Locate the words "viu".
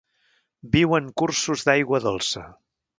0.77-0.97